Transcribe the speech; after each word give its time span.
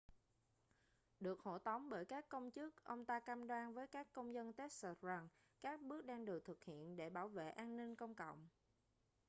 được 1.19 1.39
hộ 1.43 1.57
tống 1.59 1.89
bởi 1.89 2.05
các 2.05 2.29
công 2.29 2.51
chức 2.51 2.83
ông 2.83 3.05
ta 3.05 3.19
cam 3.19 3.47
đoan 3.47 3.73
với 3.73 3.87
các 3.87 4.07
công 4.13 4.33
dân 4.33 4.53
texas 4.53 4.97
rằng 5.01 5.27
các 5.61 5.81
bước 5.81 6.05
đang 6.05 6.25
được 6.25 6.45
thực 6.45 6.63
hiện 6.63 6.95
để 6.95 7.09
bảo 7.09 7.27
vệ 7.27 7.49
an 7.49 7.77
ninh 7.77 7.95
công 7.95 8.15
cộng 8.15 8.47